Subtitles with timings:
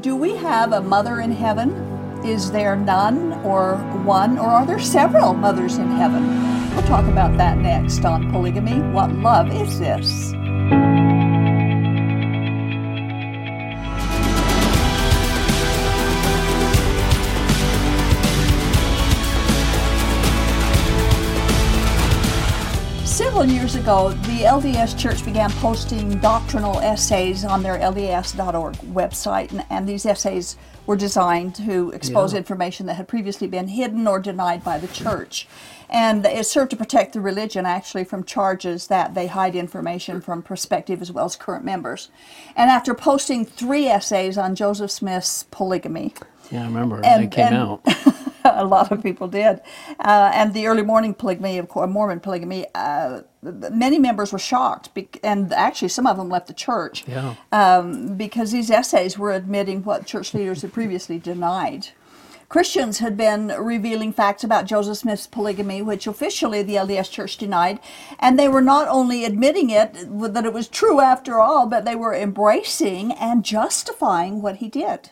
[0.00, 1.72] Do we have a mother in heaven?
[2.24, 6.24] Is there none or one, or are there several mothers in heaven?
[6.72, 8.78] We'll talk about that next on Polygamy.
[8.92, 10.32] What love is this?
[23.38, 29.64] Several years ago, the LDS Church began posting doctrinal essays on their LDS.org website, and,
[29.70, 30.56] and these essays
[30.86, 32.38] were designed to expose Yeah.
[32.38, 35.46] information that had previously been hidden or denied by the church.
[35.88, 40.42] And it served to protect the religion actually from charges that they hide information from
[40.42, 42.10] prospective as well as current members.
[42.56, 46.12] And after posting three essays on Joseph Smith's polygamy,
[46.50, 47.82] Yeah, I remember And- they came and- out.
[48.56, 49.60] a lot of people did.
[50.00, 54.92] Uh, and the early morning polygamy, of course, Mormon polygamy, uh, many members were shocked,
[54.94, 57.34] bec- and actually some of them left the church Yeah.
[57.52, 61.88] um, because these essays were admitting what church leaders had previously denied.
[62.48, 67.78] Christians had been revealing facts about Joseph Smith's polygamy, which officially the LDS Church denied,
[68.18, 69.92] and they were not only admitting it,
[70.32, 75.10] that it was true after all, but they were embracing and justifying what he did.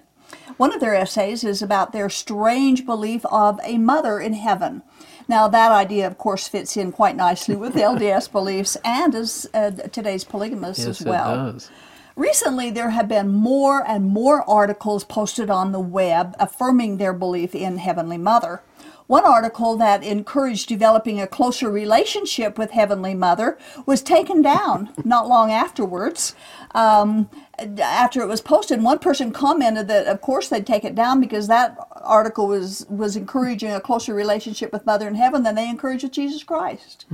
[0.57, 4.83] One of their essays is about their strange belief of a mother in heaven.
[5.29, 9.47] Now, that idea, of course, fits in quite nicely with the LDS beliefs and as
[9.53, 11.49] uh, today's polygamists Yes, as well.
[11.49, 11.71] it does.
[12.15, 17.55] Recently, there have been more and more articles posted on the web affirming their belief
[17.55, 18.63] in Heavenly Mother.
[19.07, 25.29] One article that encouraged developing a closer relationship with Heavenly Mother was taken down not
[25.29, 26.35] long afterwards.
[26.75, 27.31] Um,
[27.81, 31.47] after it was posted, one person commented that, of course, they'd take it down because
[31.47, 36.03] that article was, was encouraging a closer relationship with Mother in Heaven than they encourage
[36.03, 37.07] with Jesus Christ.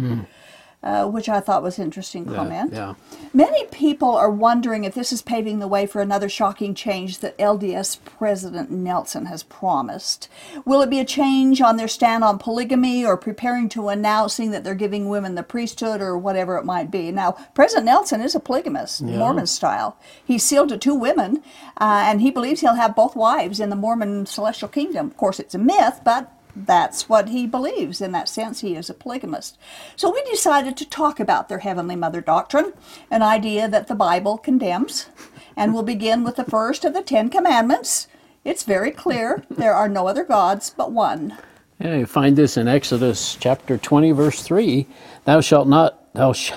[0.84, 2.72] Uh, which I thought was interesting comment.
[2.72, 2.94] yeah.
[3.32, 7.38] Many people are wondering if this is paving the way for another shocking change that
[7.38, 10.28] LDS President Nelson has promised.
[10.64, 14.64] Will it be a change on their stand on polygamy or preparing to announcing that
[14.64, 17.12] they're giving women the priesthood or whatever it might be?
[17.12, 19.96] Now, President Nelson is a polygamist, Mormon style.
[20.24, 21.44] He's sealed to two women,
[21.80, 25.06] uh, and he believes he'll have both wives in the Mormon celestial kingdom.
[25.06, 28.00] Of course, it's a myth, but that's what he believes.
[28.00, 29.58] In that sense, he is a polygamist.
[29.96, 32.72] So we decided to talk about their Heavenly Mother doctrine,
[33.10, 35.08] an idea that the Bible condemns.
[35.56, 38.08] And we'll begin with the first of the Ten Commandments.
[38.44, 41.38] It's very clear there are no other gods but one.
[41.78, 44.86] Yeah, you find this in Exodus chapter 20, verse 3.
[45.24, 46.52] Thou shalt not, thou, sh-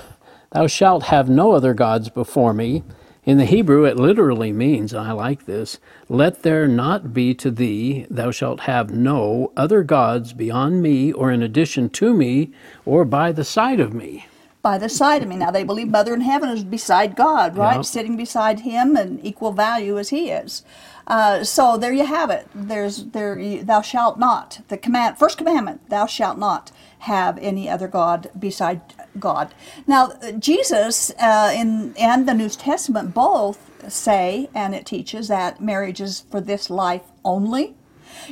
[0.52, 2.84] thou shalt have no other gods before me.
[3.26, 7.50] In the Hebrew, it literally means, and I like this, let there not be to
[7.50, 12.52] thee, thou shalt have no other gods beyond me, or in addition to me,
[12.86, 14.28] or by the side of me.
[14.62, 15.38] By the side of me.
[15.38, 17.78] Now, they believe Mother in Heaven is beside God, right?
[17.78, 17.86] Yep.
[17.86, 20.64] Sitting beside Him and equal value as He is.
[21.08, 22.48] Uh, so there you have it.
[22.54, 23.64] There's there.
[23.64, 24.62] Thou shalt not.
[24.70, 25.88] The command, first commandment.
[25.90, 28.82] Thou shalt not have any other god beside
[29.20, 29.54] God.
[29.88, 36.02] Now, Jesus uh, in and the New Testament both say, and it teaches that marriage
[36.02, 37.76] is for this life only.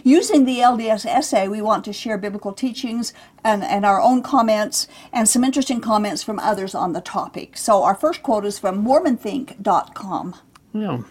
[0.03, 4.87] Using the LDS essay, we want to share biblical teachings and, and our own comments
[5.11, 7.57] and some interesting comments from others on the topic.
[7.57, 10.35] So, our first quote is from MormonThink.com.
[10.73, 11.01] Yeah.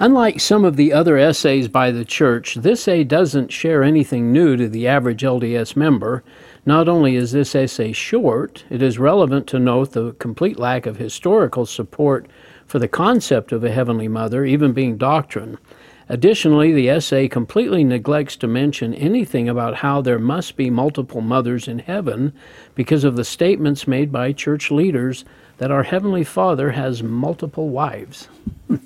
[0.00, 4.56] Unlike some of the other essays by the church, this essay doesn't share anything new
[4.56, 6.24] to the average LDS member.
[6.66, 10.96] Not only is this essay short, it is relevant to note the complete lack of
[10.96, 12.26] historical support
[12.66, 15.58] for the concept of a Heavenly Mother even being doctrine.
[16.08, 21.68] Additionally, the essay completely neglects to mention anything about how there must be multiple mothers
[21.68, 22.32] in heaven
[22.74, 25.24] because of the statements made by church leaders
[25.58, 28.28] that our Heavenly Father has multiple wives.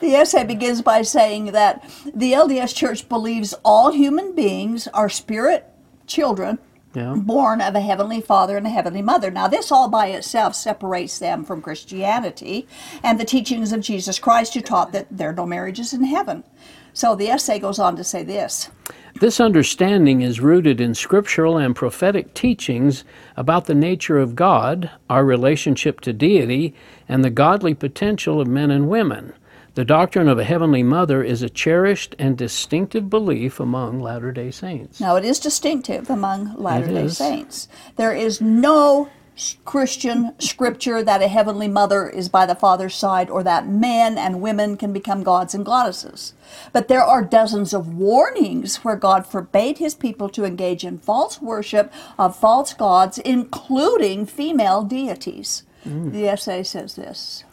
[0.00, 5.71] The essay begins by saying that the LDS Church believes all human beings are spirit
[6.06, 6.58] children
[6.94, 7.14] Yeah.
[7.16, 9.30] born of a heavenly father and a heavenly mother.
[9.30, 12.66] Now, this all by itself separates them from Christianity
[13.02, 16.44] and the teachings of Jesus Christ, who taught that there are no marriages in heaven.
[16.92, 18.68] So the essay goes on to say this
[19.20, 23.04] This understanding is rooted in scriptural and prophetic teachings
[23.36, 26.74] about the nature of God, our relationship to deity,
[27.08, 29.32] and the godly potential of men and women.
[29.74, 34.50] The doctrine of a heavenly mother is a cherished and distinctive belief among Latter day
[34.50, 35.00] Saints.
[35.00, 37.08] Now, it is distinctive among Latter day.
[37.08, 37.68] Saints.
[37.96, 39.08] There is no
[39.64, 44.42] Christian scripture that a heavenly mother is by the father's side or that men and
[44.42, 46.34] women can become gods and goddesses.
[46.74, 51.40] But there are dozens of warnings where God forbade his people to engage in false
[51.40, 55.62] worship of false gods, including female deities.
[55.88, 56.12] Mm.
[56.12, 57.44] The essay says this.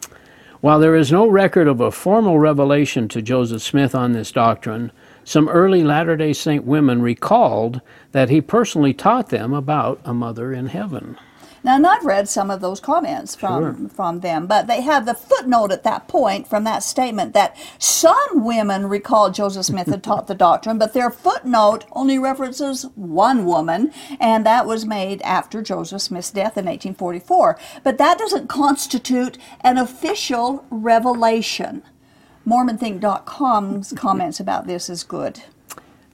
[0.60, 4.92] While there is no record of a formal revelation to Joseph Smith on this doctrine,
[5.24, 7.80] some early Latter day Saint women recalled
[8.12, 11.16] that he personally taught them about a mother in heaven.
[11.62, 13.88] Now, and I've read some of those comments from, Sure.
[13.90, 18.44] from them, but they have the footnote at that point from that statement that some
[18.44, 23.92] women recall Joseph Smith had taught the doctrine, but their footnote only references one woman,
[24.18, 27.58] and that was made after Joseph Smith's death in 1844.
[27.84, 31.82] But that doesn't constitute an official revelation.
[32.46, 35.42] MormonThink.com's comments about this is good.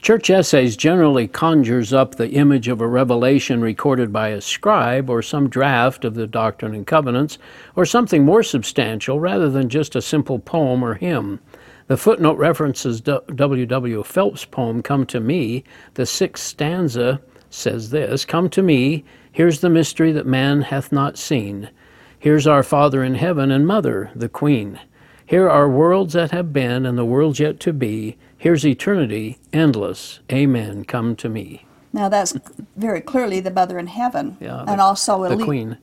[0.07, 5.21] Church essays generally conjures up the image of a revelation recorded by a scribe or
[5.21, 7.39] some draft of the Doctrine and Covenants
[7.75, 11.41] or something more substantial rather than just a simple poem or hymn.
[11.89, 13.67] The footnote references W.
[13.67, 14.05] W.
[14.05, 15.65] Phelps' poem Come to Me.
[15.95, 17.21] The sixth stanza
[17.51, 21.69] says this Come to me, here's the mystery that man hath not seen.
[22.17, 24.79] Here's our Father in heaven and Mother, the Queen.
[25.27, 28.17] Here are worlds that have been and the worlds yet to be.
[28.39, 30.21] Here's eternity, endless.
[30.31, 30.85] Amen.
[30.85, 31.65] Come to me.
[31.93, 32.35] Now, that's
[32.77, 35.79] very clearly the mother in heaven, Yeah, and the- also The elite- Queen.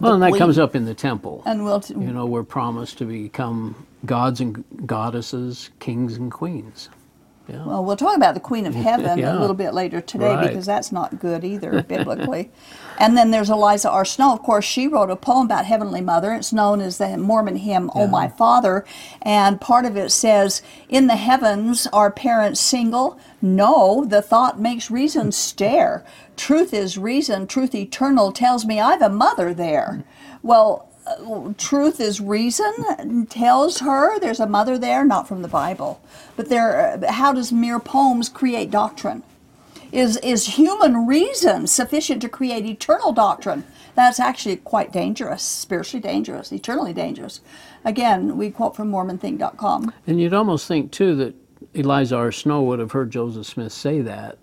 [0.00, 0.38] Well, and that queen.
[0.40, 1.42] comes up in the temple.
[1.44, 6.88] And we'll t- You know, we're promised to become gods and goddesses, kings and queens.
[7.48, 7.64] Yeah.
[7.64, 9.36] Well, we'll talk about the Queen of Heaven Yeah.
[9.36, 10.48] a little bit later today Right.
[10.48, 12.50] because that's not good either biblically.
[12.98, 14.04] and then there's Eliza R.
[14.04, 14.32] Snow.
[14.32, 16.32] Of course, she wrote a poem about Heavenly Mother.
[16.34, 18.84] It's known as the Mormon hymn, "Oh My Father,"
[19.22, 23.18] and part of it says, "In the heavens are parents single?
[23.42, 26.04] No, the thought makes reason stare.
[26.36, 27.46] Truth is reason.
[27.48, 30.04] Truth eternal tells me I've a mother there."
[30.42, 30.86] Well.
[31.58, 36.00] Truth is reason tells her there's a mother there, not from the Bible,
[36.36, 36.98] but there.
[37.04, 39.22] uh, How does mere poems create doctrine?
[39.90, 43.64] Is is human reason sufficient to create eternal doctrine?
[43.94, 47.40] That's actually quite dangerous, spiritually dangerous, eternally dangerous.
[47.84, 49.92] Again, we quote from MormonThink.com.
[50.06, 51.34] And you'd almost think, too, that
[51.74, 52.32] Eliza R.
[52.32, 54.38] Snow would have heard Joseph Smith say that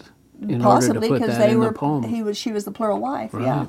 [0.47, 2.03] in Possibly order to put because they in were the poem.
[2.03, 3.31] he was she was the plural wife.
[3.33, 3.65] Yeah.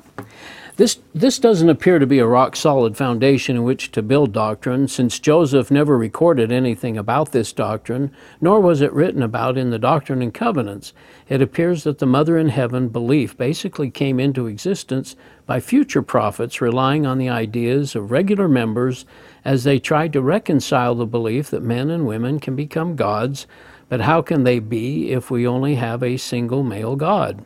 [0.77, 4.87] This, this doesn't appear to be a rock solid foundation in which to build doctrine,
[4.87, 8.09] since Joseph never recorded anything about this doctrine,
[8.39, 10.93] nor was it written about in the Doctrine and Covenants.
[11.27, 16.61] It appears that the Mother in Heaven belief basically came into existence by future prophets
[16.61, 19.05] relying on the ideas of regular members
[19.43, 23.45] as they tried to reconcile the belief that men and women can become gods,
[23.89, 27.45] but how can they be if we only have a single male God?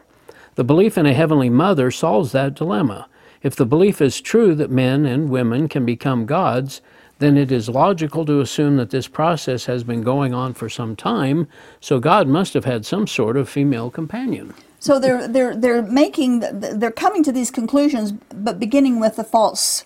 [0.53, 3.07] The belief in a heavenly mother solves that dilemma.
[3.45, 6.81] If the belief is true that men and women can become gods,
[7.19, 10.95] then it is logical to assume that this process has been going on for some
[10.95, 11.47] time,
[11.79, 14.55] so God must have had some sort of female companion.
[14.79, 19.85] So they're they're they're making they're coming to these conclusions, but beginning with the false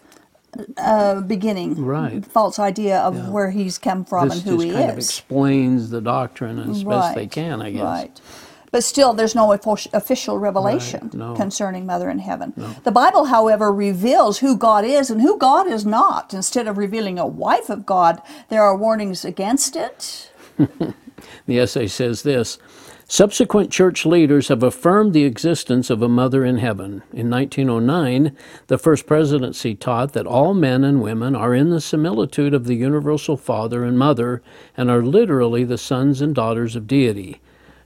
[0.78, 2.26] uh, beginning, Right.
[2.26, 4.98] False idea of where he's come from this and who he just he kind of
[4.98, 7.84] explains the doctrine as best they can, I guess.
[7.84, 8.22] Right.
[8.72, 11.36] But still, there's no official revelation Right, no.
[11.36, 12.54] concerning Mother in Heaven.
[12.84, 16.34] The Bible, however, reveals who God is and who God is not.
[16.34, 20.32] Instead of revealing a wife of God, there are warnings against it.
[21.48, 22.58] The essay says this
[23.08, 27.02] Subsequent church leaders have affirmed the existence of a mother in heaven.
[27.12, 28.38] In 1909,
[28.68, 32.76] the First Presidency taught that all men and women are in the similitude of the
[32.76, 34.44] universal Father and Mother
[34.78, 37.42] and are literally the sons and daughters of deity.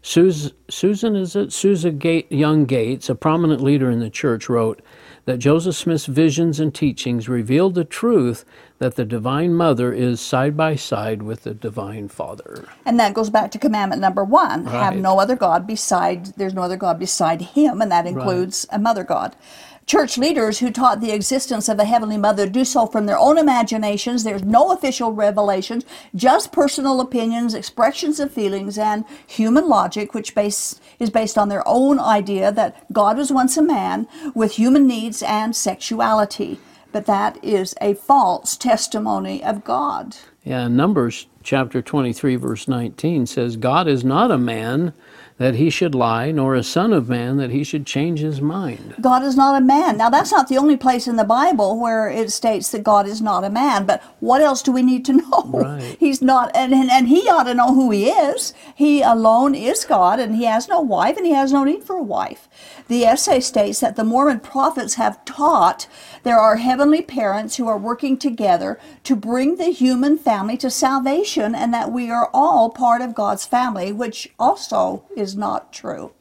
[0.05, 1.53] Sus- Susan, is it?
[1.53, 4.81] Susan Gate, Young Gates, a prominent leader in the church, wrote
[5.25, 8.43] that Joseph Smith's visions and teachings revealed the truth
[8.79, 12.67] that the Divine Mother is side by side with the Divine Father.
[12.85, 16.63] And that goes back to commandment number one have no other God beside, there's no
[16.63, 19.37] other God beside him, and that includes a mother God.
[19.85, 23.37] Church leaders who taught the existence of a heavenly mother do so from their own
[23.37, 24.23] imaginations.
[24.23, 25.83] There's no official revelations,
[26.15, 31.67] just personal opinions, expressions of feelings, and human logic, which base, is based on their
[31.67, 36.59] own idea that God was once a man with human needs and sexuality.
[36.93, 40.15] But that is a false testimony of God.
[40.43, 44.93] Yeah, Numbers chapter 23, verse 19 says, God is not a man
[45.37, 48.95] that he should lie, nor a son of man that he should change his mind.
[49.01, 49.97] God is not a man.
[49.97, 53.21] Now, that's not the only place in the Bible where it states that God is
[53.21, 55.43] not a man, but what else do we need to know?
[55.45, 55.97] Right.
[55.99, 58.53] He's not, and, and, and he ought to know who he is.
[58.75, 61.95] He alone is God, and he has no wife, and he has no need for
[61.95, 62.47] a wife.
[62.87, 65.87] The essay states that the Mormon prophets have taught
[66.23, 71.55] there are heavenly parents who are working together to bring the human family to salvation,
[71.55, 76.11] and that we are all part of God's family, which also is not true.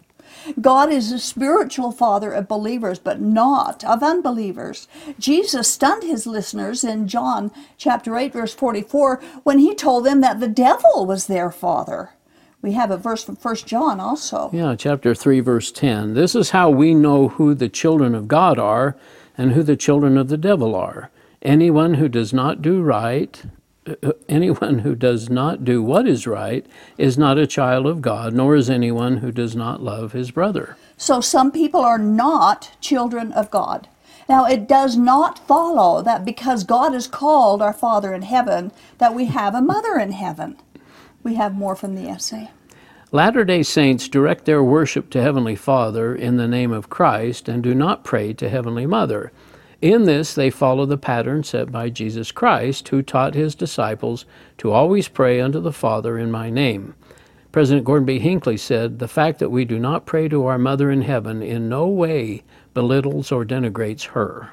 [0.60, 4.88] God is a spiritual father of believers, but not of unbelievers.
[5.18, 10.40] Jesus stunned his listeners in John chapter 8, verse 44, when he told them that
[10.40, 12.10] the devil was their father.
[12.62, 14.50] We have a verse from 1 John also.
[14.52, 16.14] Yeah, chapter 3, verse 10.
[16.14, 18.96] This is how we know who the children of God are
[19.36, 21.10] and who the children of the devil are.
[21.42, 23.42] Anyone who does not do right,
[24.28, 26.66] anyone who does not do what is right
[26.98, 30.76] is not a child of God, nor is anyone who does not love his brother.
[30.96, 33.88] So some people are not children of God.
[34.28, 39.14] Now, it does not follow that because God is called our Father in heaven, that
[39.14, 40.56] we have a mother in heaven.
[41.22, 42.50] We have more from the essay.
[43.10, 47.62] Latter day Saints direct their worship to Heavenly Father in the name of Christ and
[47.62, 49.32] do not pray to Heavenly Mother.
[49.82, 54.24] In this, they follow the pattern set by Jesus Christ, who taught his disciples
[54.58, 56.94] to always pray unto the Father in my name.
[57.50, 58.20] President Gordon B.
[58.20, 61.68] Hinckley said, The fact that we do not pray to our Mother in heaven in
[61.68, 64.50] no way belittles or denigrates her.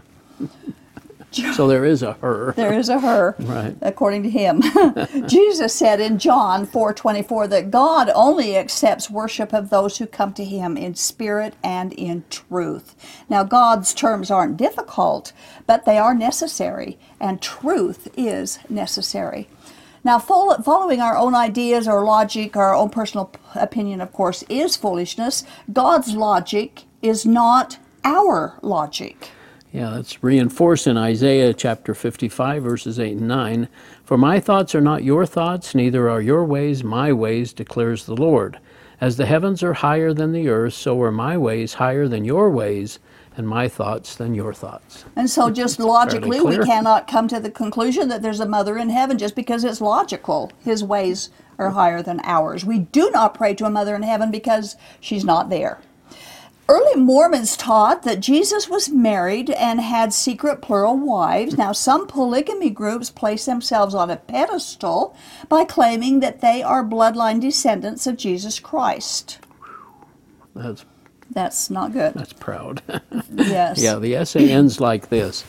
[1.54, 2.54] So there is a her.
[2.56, 3.76] There is a her, Right.
[3.82, 4.62] according to him.
[5.28, 10.44] Jesus said in John 4:24 that God only accepts worship of those who come to
[10.44, 12.96] him in spirit and in truth.
[13.30, 15.32] Now God's terms aren't difficult,
[15.68, 19.48] but they are necessary, and truth is necessary.
[20.04, 25.44] Now, following our own ideas or logic, our own personal opinion, of course, is foolishness.
[25.74, 29.32] God's logic is not our logic.
[29.72, 33.68] Yeah, that's reinforced in Isaiah chapter 55, verses 8 and 9.
[34.04, 38.16] For my thoughts are not your thoughts, neither are your ways my ways, declares the
[38.16, 38.60] Lord.
[39.00, 42.50] As the heavens are higher than the earth, so are my ways higher than your
[42.50, 42.98] ways,
[43.38, 45.06] and my thoughts than your thoughts.
[45.16, 48.90] And so, just logically, we cannot come to the conclusion that there's a mother in
[48.90, 50.52] heaven just because it's logical.
[50.64, 52.66] His ways are higher than ours.
[52.66, 55.80] We do not pray to a mother in heaven because she's not there.
[56.70, 61.58] Early Mormons taught that Jesus was married and had secret plural wives.
[61.58, 65.16] Now, some polygamy groups place themselves on a pedestal
[65.50, 69.40] by claiming that they are bloodline descendants of Jesus Christ.
[70.54, 70.86] That's,
[71.32, 72.14] That's not good.
[72.14, 72.84] that's proud.
[73.34, 73.82] Yes.
[73.82, 75.44] Yeah, the essay ends like this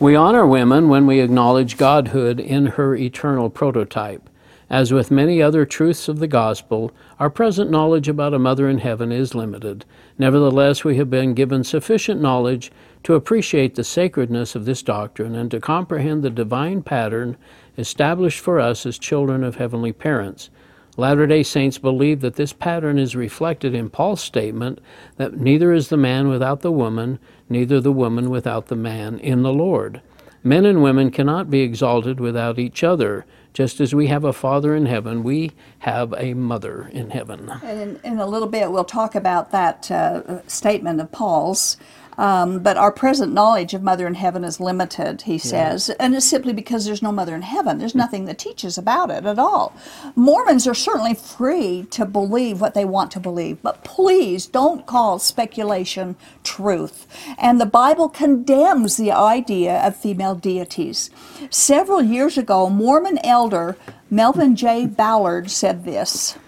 [0.00, 4.28] We honor women when we acknowledge Godhood in her eternal prototype.
[4.70, 6.90] As with many other truths of the gospel,
[7.20, 9.84] our present knowledge about a mother in heaven is limited.
[10.18, 15.50] Nevertheless, we have been given sufficient knowledge to appreciate the sacredness of this doctrine and
[15.50, 17.36] to comprehend the divine pattern
[17.76, 20.48] established for us as children of heavenly parents.
[20.96, 24.80] Latter day Saints believe that this pattern is reflected in Paul's statement
[25.16, 27.18] that neither is the man without the woman,
[27.48, 30.00] neither the woman without the man in the Lord.
[30.46, 33.24] Men and women cannot be exalted without each other.
[33.54, 37.50] Just as we have a Father in heaven, we have a Mother in heaven.
[37.62, 41.78] And in, in a little bit, we'll talk about that uh, statement of Paul's.
[42.16, 46.26] Um, but our present knowledge of Mother in Heaven is limited, he says, and it's
[46.26, 47.78] simply because there's no Mother in Heaven.
[47.78, 49.74] There's nothing that teaches about it at all.
[50.14, 55.18] Mormons are certainly free to believe what they want to believe, but please don't call
[55.18, 57.06] speculation truth.
[57.38, 61.10] And the Bible condemns the idea of female deities.
[61.50, 63.76] Several years ago, Mormon elder
[64.10, 64.86] Melvin J.
[64.86, 66.38] Ballard said this.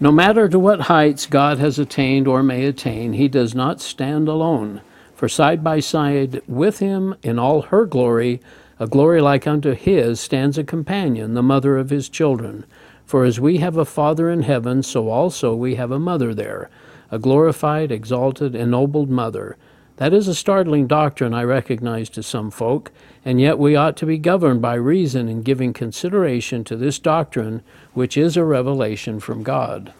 [0.00, 4.28] No matter to what heights God has attained or may attain, he does not stand
[4.28, 4.82] alone.
[5.18, 8.40] For side by side with him in all her glory,
[8.78, 12.64] a glory like unto his, stands a companion, the mother of his children.
[13.04, 16.70] For as we have a Father in heaven, so also we have a mother there,
[17.10, 19.56] a glorified, exalted, ennobled mother.
[19.96, 22.92] That is a startling doctrine, I recognize to some folk,
[23.24, 27.62] and yet we ought to be governed by reason in giving consideration to this doctrine,
[27.92, 29.92] which is a revelation from God.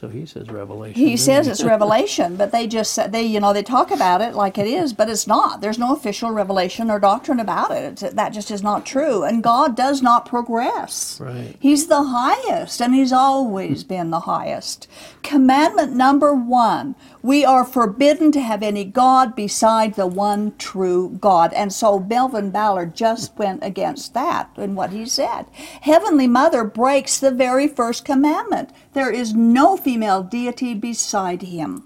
[0.00, 0.98] So he says revelation.
[0.98, 4.56] He says it's revelation, but they just they you know they talk about it like
[4.56, 5.60] it is, but it's not.
[5.60, 8.02] There's no official revelation or doctrine about it.
[8.02, 9.24] It's, that just is not true.
[9.24, 11.20] And God does not progress.
[11.20, 11.54] Right.
[11.60, 14.88] He's the highest, and He's always been the highest.
[15.22, 21.52] Commandment number one: We are forbidden to have any god beside the one true God.
[21.52, 25.44] And so Melvin Ballard just went against that in what he said.
[25.82, 28.70] Heavenly Mother breaks the very first commandment.
[28.94, 31.82] There is no female deity beside him.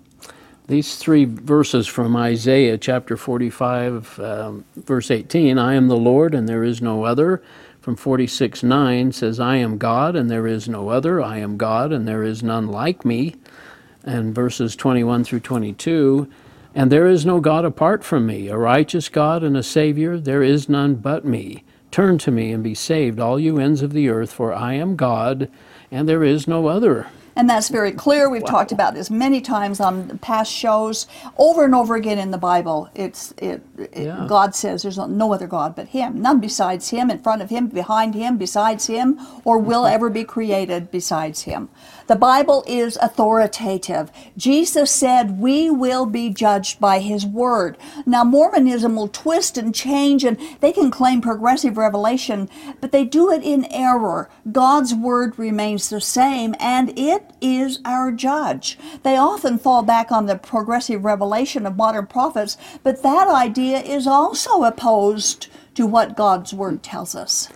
[0.67, 6.47] These three verses from Isaiah chapter 45, um, verse 18 I am the Lord and
[6.47, 7.43] there is no other.
[7.81, 11.23] From 46 9 says, I am God and there is no other.
[11.23, 13.37] I am God and there is none like me.
[14.05, 16.29] And verses 21 through 22
[16.75, 20.19] And there is no God apart from me, a righteous God and a Savior.
[20.19, 21.65] There is none but me.
[21.91, 24.95] Turn to me and be saved, all you ends of the earth, for I am
[24.95, 25.51] God
[25.91, 27.07] and there is no other.
[27.37, 28.29] And that's very clear.
[28.31, 32.39] We've talked about this many times on past shows, over and over again in the
[32.39, 32.89] Bible.
[32.95, 34.27] It's it, it- Yeah.
[34.29, 37.69] God says there's no other God but Him, none besides Him, in front of Him,
[37.69, 39.95] behind Him, besides Him, or will mm-hmm.
[39.95, 41.69] ever be created besides Him.
[42.07, 44.11] The Bible is authoritative.
[44.37, 47.79] Jesus said we will be judged by His Word.
[48.05, 53.31] Now, Mormonism will twist and change, and they can claim progressive revelation, but they do
[53.33, 54.29] it in error.
[54.53, 58.79] God's Word remains the same, and it is our judge.
[59.03, 64.07] They often fall back on the progressive revelation of modern prophets, but that idea is
[64.07, 67.49] also opposed to what God's Word tells us.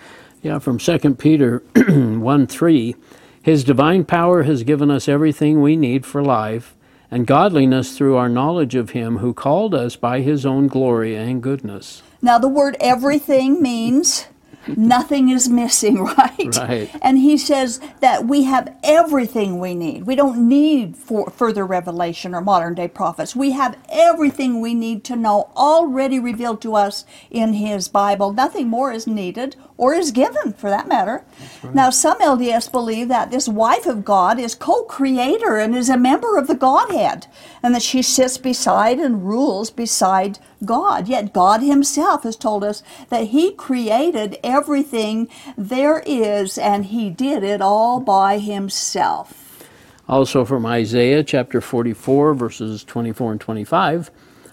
[0.42, 2.96] Yeah, from 2 Peter 1 3.
[3.42, 6.74] His divine power has given us everything we need for life
[7.10, 11.42] and godliness through our knowledge of Him who called us by His own glory and
[11.42, 12.02] goodness.
[12.20, 14.26] Now, the word everything means
[14.66, 16.56] nothing is missing, right?
[16.56, 16.90] Right.
[17.02, 20.04] And he says that we have everything we need.
[20.04, 23.34] We don't need for further revelation or modern day prophets.
[23.36, 28.32] We have everything we need to know already revealed to us in his Bible.
[28.32, 31.24] Nothing more is needed or is given for that matter.
[31.72, 35.96] Now, some LDS believe that this wife of God is co creator and is a
[35.96, 37.26] member of the Godhead,
[37.62, 41.08] and that she sits beside and rules beside God.
[41.08, 47.42] Yet God Himself has told us that He created everything there is, and He did
[47.42, 49.66] it all by Himself.
[50.08, 54.10] Also from Isaiah chapter 44, verses 24 and 25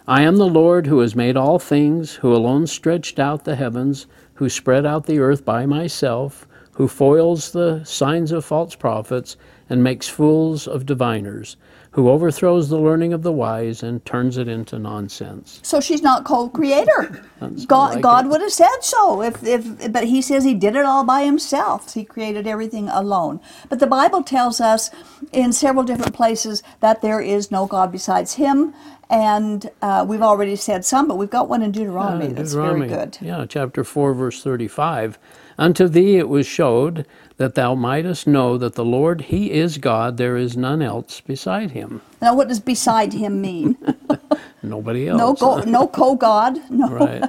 [0.08, 4.06] I am the Lord who has made all things, who alone stretched out the heavens,
[4.36, 9.36] who spread out the earth by myself, who foils the signs of false prophets,
[9.68, 11.58] and makes fools of diviners,
[11.96, 15.62] who overthrows the learning of the wise and turns it into nonsense.
[15.64, 17.24] So she's not co-creator.
[17.68, 18.28] God, like God it.
[18.28, 21.94] would have said so if, if, but He says He did it all by Himself.
[21.94, 23.40] He created everything alone.
[23.70, 24.92] But the Bible tells us
[25.32, 28.74] in several different places that there is no God besides Him,
[29.10, 32.90] and uh, we've already said some, but we've got one in Deuteronomy Uh, that's very
[32.90, 33.18] good.
[33.22, 35.18] Yeah, chapter 4, verse 35.
[35.58, 37.06] Unto thee it was showed
[37.38, 41.72] that thou mightest know that the Lord, He is God, there is none else beside
[41.72, 42.02] Him.
[42.22, 43.78] Now, what does beside Him mean?
[44.64, 45.20] Nobody else.
[45.20, 46.60] No, go, no co-God.
[46.70, 46.90] No.
[46.90, 47.24] Right.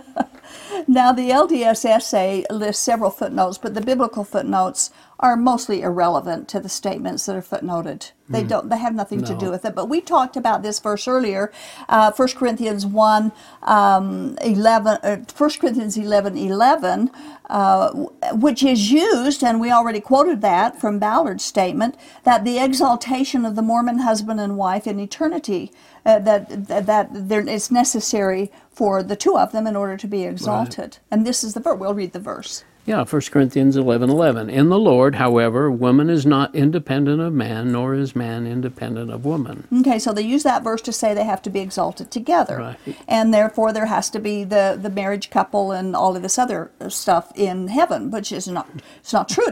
[0.86, 6.60] Now, the LDS essay lists several footnotes, but the biblical footnotes are mostly irrelevant to
[6.60, 8.12] the statements that are footnoted.
[8.28, 8.68] They don't.
[8.68, 9.74] They have nothing to do with it.
[9.74, 11.52] But we talked about this verse earlier,
[11.88, 17.10] uh, 1 Corinthians 1, um, 11, uh, 1 Corinthians 11, 11,
[17.48, 17.92] uh,
[18.32, 23.54] which is used, and we already quoted that from Ballard's statement, that the exaltation of
[23.54, 25.72] the Mormon husband and wife in eternity,
[26.06, 30.22] uh, that, that, there, it's necessary for the two of them in order to be
[30.24, 30.98] exalted.
[31.10, 31.78] And this is the verse.
[31.78, 32.64] We'll read the verse.
[32.86, 34.48] Yeah, 1 Corinthians 11 11.
[34.48, 39.24] In the Lord, however, woman is not independent of man, nor is man independent of
[39.24, 39.66] woman.
[39.80, 42.58] Okay, so they use that verse to say they have to be exalted together.
[42.58, 42.96] Right.
[43.08, 46.70] And therefore there has to be the, the marriage couple and all of this other
[46.88, 48.68] stuff in heaven, which is not
[49.00, 49.46] it's not true.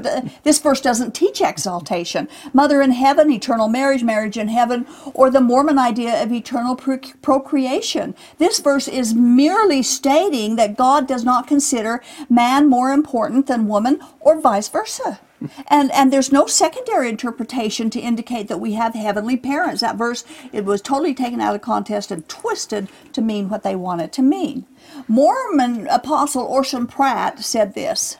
[0.45, 2.29] This verse doesn't teach exaltation.
[2.53, 6.99] Mother in heaven, eternal marriage, marriage in heaven, or the Mormon idea of eternal pro-
[7.21, 8.15] procreation.
[8.39, 14.01] This verse is merely stating that God does not consider man more important than woman
[14.21, 15.21] or vice versa.
[15.69, 19.81] And and there's no secondary interpretation to indicate that we have heavenly parents.
[19.81, 23.77] That verse it was totally taken out of context and twisted to mean what they
[23.77, 24.67] wanted to mean.
[25.09, 28.19] Mormon apostle Orson Pratt said this.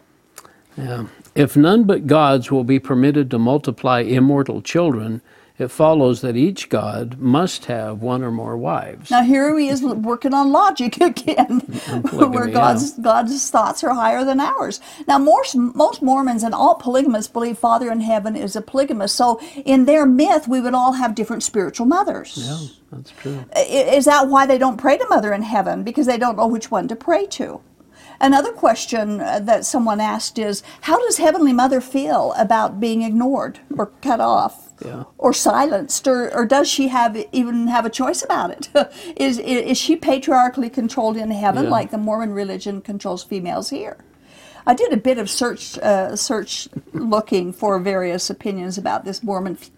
[0.77, 1.07] Yeah.
[1.35, 5.21] If none but gods will be permitted to multiply immortal children,
[5.57, 9.11] it follows that each god must have one or more wives.
[9.11, 11.61] Now here he is working on logic again,
[12.13, 14.81] where God's God's thoughts are higher than ours.
[15.07, 19.15] Now most most Mormons and all polygamists believe Father in heaven is a polygamist.
[19.15, 22.37] So in their myth, we would all have different spiritual mothers.
[22.37, 23.45] Yeah, that's true.
[23.57, 25.85] Is that why they don't pray to Mother in Heaven?
[25.85, 27.61] Because they don't know which one to pray to.
[28.21, 33.61] Another question uh, that someone asked is How does Heavenly Mother feel about being ignored
[33.77, 34.74] or cut off?
[34.85, 35.05] Yeah.
[35.19, 38.69] Or silenced, or, or does she have even have a choice about it?
[39.17, 41.71] is, is she patriarchally controlled in heaven Yeah.
[41.71, 43.97] like the Mormon religion controls females here?
[44.67, 49.59] I did a bit of search uh, search looking for various opinions about this Mormon
[49.61, 49.71] f-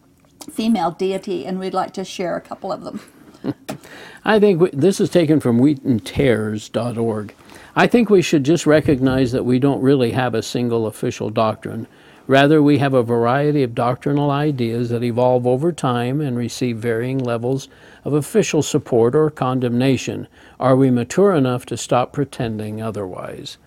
[0.53, 3.01] female deity, and we'd like to share a couple of them.
[4.25, 7.35] I think we, this is taken from wheatandtares.org.
[7.75, 11.87] I think we should just recognize that we don't really have a single official doctrine.
[12.29, 17.19] Rather, we have a variety of doctrinal ideas that evolve over time and receive varying
[17.19, 17.69] levels
[18.05, 20.27] of official support or condemnation.
[20.59, 23.59] Are we mature enough to stop pretending otherwise?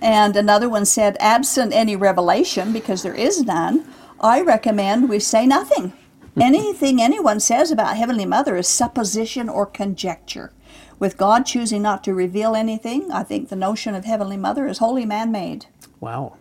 [0.00, 3.84] And another one said, absent any revelation, because there is none,
[4.18, 5.92] I recommend we say nothing.
[6.40, 10.52] Anything anyone says about Heavenly Mother is supposition or conjecture.
[10.98, 14.78] With God choosing not to reveal anything, I think the notion of Heavenly Mother is
[14.78, 15.66] wholly man made.
[15.98, 16.36] Wow.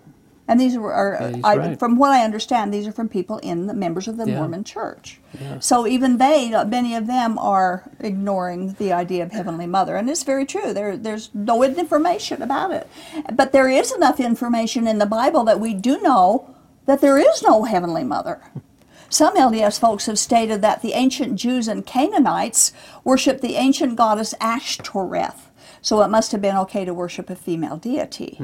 [0.49, 1.79] And these are, are Yeah, I, right.
[1.79, 4.39] from what I understand, these are from people in the members of the Yeah.
[4.39, 5.19] Mormon Church.
[5.39, 5.59] Yeah.
[5.59, 10.09] So even they, uh, many of them, are ignoring the idea of Heavenly Mother, and
[10.09, 10.73] it's very true.
[10.73, 12.88] There, there's no information about it,
[13.31, 16.55] but there is enough information in the Bible that we do know
[16.88, 18.41] that there is no Heavenly Mother.
[19.07, 24.33] Some LDS folks have stated that the ancient Jews and Canaanites worshiped the ancient goddess
[24.41, 25.48] Ashtoreth.
[25.81, 28.37] So it must have been okay to worship a female deity.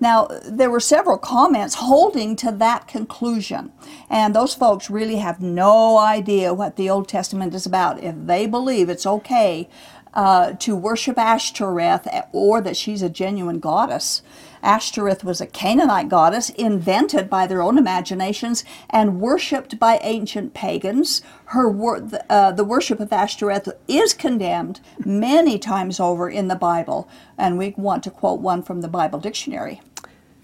[0.00, 3.72] Now, there were several comments holding to that conclusion,
[4.10, 8.46] and those folks really have no idea what the Old Testament is about if they
[8.46, 9.68] believe it's okay
[10.14, 14.22] uh, to worship Ashtoreth or that she's a genuine goddess.
[14.66, 21.22] Ashtoreth was a Canaanite goddess invented by their own imaginations and worshipped by ancient pagans.
[21.46, 27.08] Her wor- uh, the worship of Ashtoreth is condemned many times over in the Bible,
[27.38, 29.80] and we want to quote one from the Bible dictionary.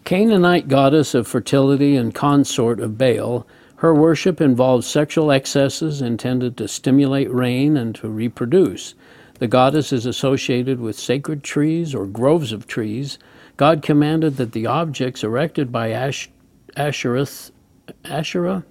[0.04, 3.44] Canaanite goddess of fertility and consort of Baal,
[3.76, 8.94] her worship involved sexual excesses intended to stimulate rain and to reproduce.
[9.40, 13.18] The goddess is associated with sacred trees or groves of trees.
[13.62, 16.28] God commanded that the objects erected by Ash-
[16.76, 18.64] Asherah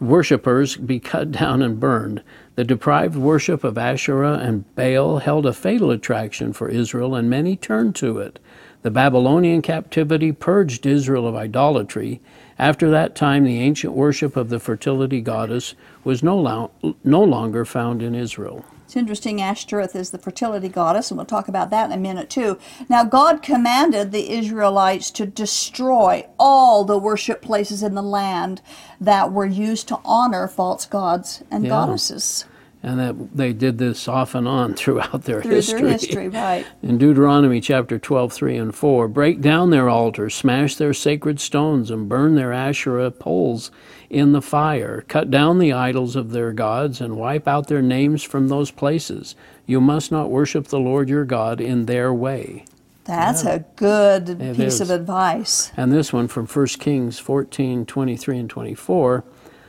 [0.00, 2.24] worshippers be cut down and burned.
[2.56, 7.54] The deprived worship of Asherah and Baal held a fatal attraction for Israel, and many
[7.54, 8.40] turned to it.
[8.82, 12.20] The Babylonian captivity purged Israel of idolatry.
[12.58, 16.72] After that time, the ancient worship of the fertility goddess was no, lo-
[17.04, 18.64] no longer found in Israel.
[18.88, 22.30] It's interesting, Ashtoreth is the fertility goddess, and we'll talk about that in a minute
[22.30, 22.58] too.
[22.88, 28.62] Now, God commanded the Israelites to destroy all the worship places in the land
[28.98, 31.68] that were used to honor false gods and Yeah.
[31.68, 32.46] goddesses
[32.80, 35.80] And that they did this off and on throughout their through history.
[35.82, 36.64] their history, right?
[36.82, 41.90] In Deuteronomy chapter 12, 3 and 4, break down their altars, smash their sacred stones,
[41.90, 43.70] and burn their Asherah poles
[44.08, 45.04] in the fire.
[45.08, 49.34] Cut down the idols of their gods and wipe out their names from those places.
[49.66, 52.64] You must not worship the Lord your God in their way.
[53.04, 54.80] That's a good It piece is.
[54.82, 55.72] of advice.
[55.76, 59.24] And this one from 1 Kings 14, 23 and 24.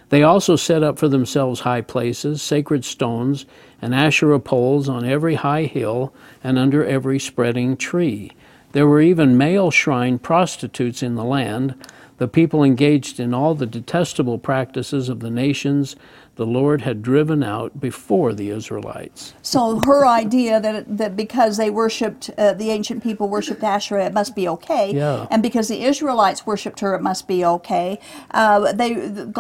[0.10, 3.46] They also set up for themselves high places, sacred stones,
[3.82, 8.32] and Asherah poles on every high hill and under every spreading tree.
[8.72, 11.76] There were even male shrine prostitutes in the land.
[12.18, 15.96] The people engaged in all the detestable practices of the nations
[16.40, 19.34] the Lord had driven out before the Israelites.
[19.42, 24.14] So her idea that that because they worshipped uh, the ancient people worshipped Asherah, it
[24.14, 25.28] must be okay, Yeah.
[25.30, 28.00] and because the Israelites worshipped her, it must be okay.
[28.32, 28.92] Uh, they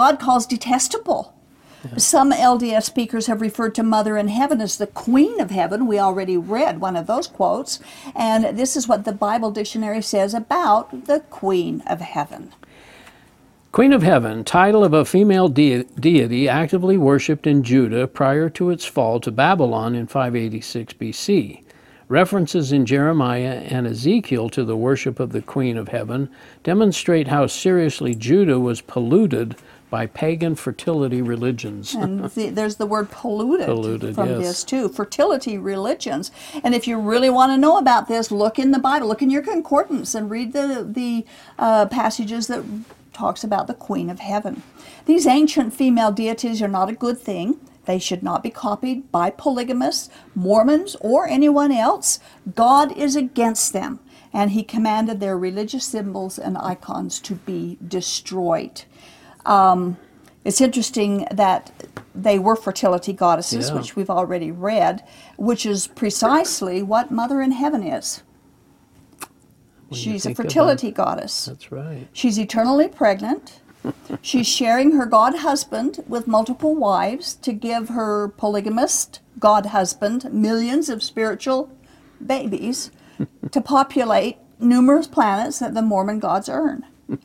[0.01, 1.33] God calls detestable.
[1.95, 5.87] Some LDS speakers have referred to Mother in Heaven as the Queen of Heaven.
[5.87, 7.79] We already read one of those quotes,
[8.13, 12.51] and this is what the Bible dictionary says about the Queen of Heaven.
[13.71, 18.71] Queen of Heaven, title of a female de- deity actively worshipped in Judah prior to
[18.71, 21.63] its fall to Babylon in 586 BC.
[22.07, 26.31] References in Jeremiah and Ezekiel to the worship of the Queen of Heaven
[26.63, 29.55] demonstrate how seriously Judah was polluted
[29.91, 31.93] by pagan fertility religions.
[31.93, 34.39] and the, there's the word polluted, Polluted, from yes.
[34.39, 36.31] this too fertility religions
[36.63, 39.31] and if you really want to know about this look in the bible look in
[39.31, 41.25] your concordance and read the, the
[41.57, 42.63] uh, passages that
[43.19, 44.61] talks about the queen of heaven
[45.05, 49.29] these ancient female deities are not a good thing they should not be copied by
[49.29, 52.19] polygamists mormons or anyone else
[52.55, 53.99] god is against them
[54.31, 58.83] and he commanded their religious symbols and icons to be destroyed
[59.45, 59.97] um,
[60.45, 61.71] it's interesting that
[62.15, 63.75] they were fertility goddesses, Yeah.
[63.75, 65.03] which we've already read,
[65.37, 68.23] which is precisely what Mother in Heaven is.
[69.91, 71.45] She's a about- fertility goddess.
[71.45, 72.07] That's right.
[72.13, 73.59] She's eternally pregnant.
[74.21, 80.89] She's sharing her god husband with multiple wives to give her polygamist god husband millions
[80.89, 81.71] of spiritual
[82.25, 82.91] babies
[83.51, 86.85] to populate numerous planets that the Mormon gods earn.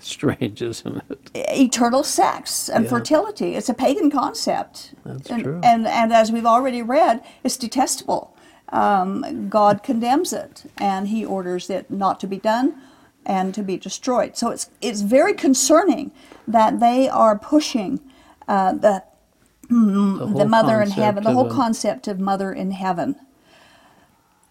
[0.00, 1.30] Strange, isn't it?
[1.34, 2.90] eternal sex and Yeah.
[2.90, 3.54] fertility.
[3.54, 4.94] It's a pagan concept.
[5.04, 5.60] That's and, true.
[5.62, 8.34] And, and as we've already read, it's detestable.
[8.70, 12.74] Um, God condemns it and he orders it not to be done
[13.24, 14.36] and to be destroyed.
[14.36, 16.12] So it's, it's very concerning
[16.46, 18.00] that they are pushing
[18.46, 19.04] uh, the,
[20.18, 23.16] The, the mother in heaven, the whole concept of mother in heaven.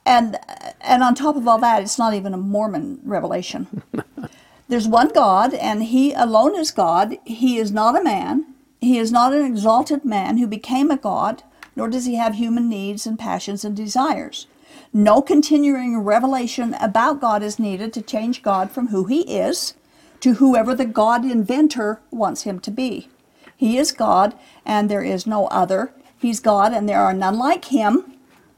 [0.06, 0.38] And,
[0.80, 3.82] and on top of all that, it's not even a Mormon revelation.
[4.69, 7.17] There's one God, and He alone is God.
[7.25, 8.45] He is not a man.
[8.80, 11.41] He is not an exalted man who became a god,
[11.77, 14.47] nor does he have human needs and passions and desires.
[14.91, 19.75] No continuing revelation about God is needed to change God from who he is
[20.21, 23.09] to whoever the God inventor wants him to be.
[23.55, 24.33] He is God,
[24.65, 25.91] and there is no other.
[26.17, 28.11] He's God, and there are none like him,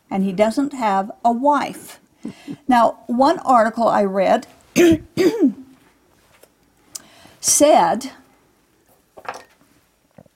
[0.10, 1.99] and he doesn't have a wife.
[2.69, 4.47] Now, one article I read
[7.41, 8.12] said,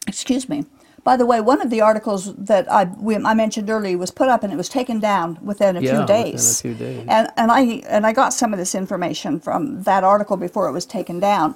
[0.06, 0.66] excuse me,
[1.04, 4.30] by the way, one of the articles that I, we, I mentioned earlier was put
[4.30, 6.62] up and it was taken down within a Yeah, few within a days.
[6.62, 7.06] few days.
[7.10, 10.72] And, and, I, and I got some of this information from that article before it
[10.74, 11.56] was taken down.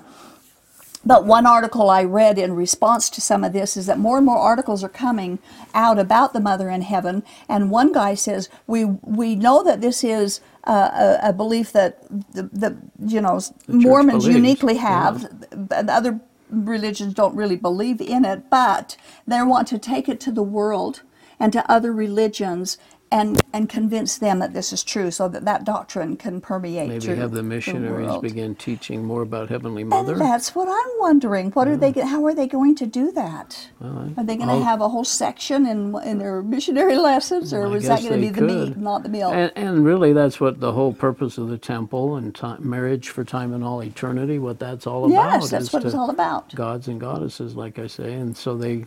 [1.05, 4.25] But one article I read in response to some of this is that more and
[4.25, 5.39] more articles are coming
[5.73, 7.23] out about the Mother in Heaven.
[7.47, 12.03] And one guy says, We, we know that this is uh, a, a belief that
[12.33, 14.81] the, the you know Mormons believes, uniquely yeah.
[14.81, 15.25] have,
[15.71, 20.31] and other religions don't really believe in it, but they want to take it to
[20.31, 21.01] the world
[21.39, 22.77] and to other religions
[23.11, 27.15] and, and convince them that this is true so that that doctrine can permeate Maybe
[27.15, 28.21] have the missionaries world.
[28.21, 30.13] begin teaching more about Heavenly Mother.
[30.13, 31.51] And that's what I'm wondering.
[31.51, 31.91] What are they?
[31.91, 32.01] Hmm.
[32.01, 33.69] How are they going to do that?
[33.79, 36.97] Well, I- Are they going I'll- to have a whole section in in their missionary
[37.09, 39.85] lessons, or is that going to be they the meat, not the meal And, and
[39.85, 43.63] really, that's what the whole purpose of the temple and time, marriage for time and
[43.63, 45.11] all eternity, what that's all about.
[45.13, 46.53] yes, that's what it's all about.
[46.55, 48.85] gods and goddesses, like I say, and so they,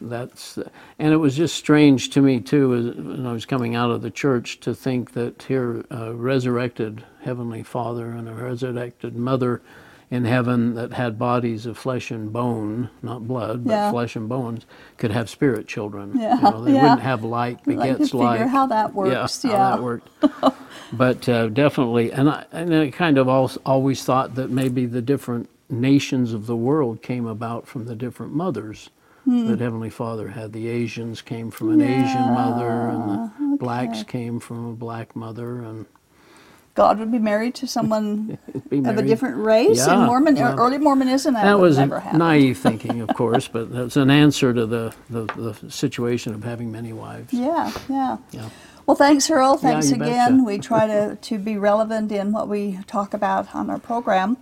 [0.00, 0.58] that's,
[0.98, 4.02] and it was just strange to me too, as when I was coming out of
[4.02, 9.60] the church, to think that here, a resurrected Heavenly Father and a resurrected Mother
[10.10, 13.90] in heaven that had bodies of flesh and bone, not blood, but Yeah.
[13.92, 16.18] flesh and bones, could have spirit children.
[16.18, 16.82] Yeah, You know, they yeah.
[16.82, 18.48] wouldn't have like I'd like begets figure like.
[18.48, 19.58] how that works, Yeah, yeah.
[19.58, 20.08] how that worked.
[20.92, 25.02] but uh, definitely, and I, and I kind of al- always thought that maybe the
[25.02, 28.90] different nations of the world came about from the different mothers.
[29.30, 29.46] Hmm.
[29.46, 30.52] That Heavenly Father had.
[30.52, 35.62] The Asians came from an Asian mother, and the blacks came from a black mother,
[35.62, 35.86] and
[36.74, 38.38] God would be married to someone
[38.68, 41.34] be of a different race in Mormon well, early Mormonism.
[41.34, 45.26] That, That was never naive thinking, of course, but that's an answer to the, the,
[45.26, 47.32] the situation of having many wives.
[47.32, 48.16] Yeah, yeah.
[48.32, 48.50] Yeah.
[48.86, 49.58] Well, thanks, Earl.
[49.58, 50.38] Thanks you again.
[50.38, 50.44] betcha.
[50.44, 54.38] We try to, to be relevant in what we talk about on our program.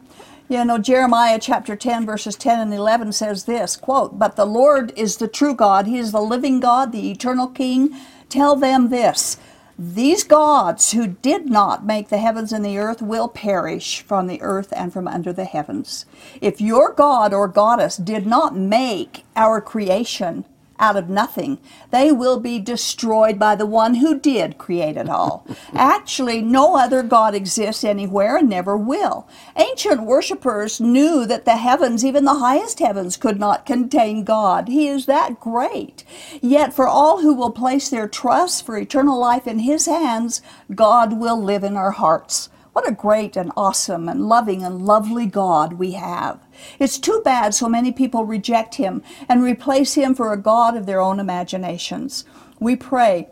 [0.51, 4.95] You know, Jeremiah chapter 10, verses 10 and 11 says this quote, But the Lord
[4.97, 5.87] is the true God.
[5.87, 7.95] He is the living God, the eternal King.
[8.31, 9.37] Tell them this
[9.79, 14.41] These gods who did not make the heavens and the earth will perish from the
[14.41, 16.07] earth and from under the heavens.
[16.41, 20.47] If your God or goddess did not make our creation,
[20.79, 21.59] out of nothing.
[21.91, 25.47] They will be destroyed by the one who did create it all.
[25.75, 29.29] Actually, no other God exists anywhere and never will.
[29.57, 34.69] Ancient worshippers knew that the heavens, even the highest heavens, could not contain God.
[34.69, 36.05] He is that great.
[36.41, 40.43] Yet, for all who will place their trust for eternal life in His hands,
[40.75, 42.51] God will live in our hearts.
[42.79, 46.39] What a great and awesome and loving and lovely God we have.
[46.79, 50.87] It's too bad so many people reject him and replace him for a God of
[50.87, 52.25] their own imaginations.
[52.61, 53.31] We pray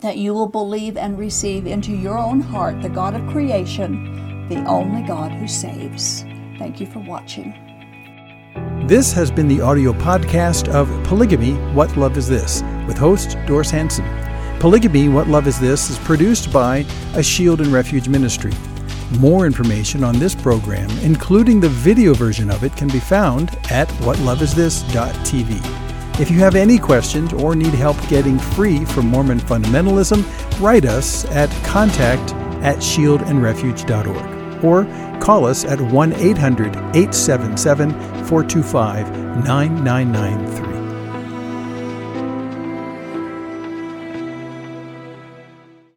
[0.00, 4.64] that you will believe and receive into your own heart the God of creation, the
[4.64, 6.22] only God who saves.
[6.58, 7.54] Thank you for watching.
[8.88, 13.70] This has been the audio podcast of Polygamy What Love Is This with host Doris
[13.70, 14.23] Hanson.
[14.64, 18.54] Polygamy What Love Is This is produced by a Shield and Refuge ministry.
[19.18, 23.88] More information on this program, including the video version of it, can be found at
[24.00, 26.18] whatloveisthis.tv.
[26.18, 30.24] If you have any questions or need help getting free from Mormon fundamentalism,
[30.62, 32.32] write us at contact
[32.64, 34.86] at shieldandrefuge.org or
[35.20, 39.10] call us at 1 800 877 425
[39.44, 40.73] 9993.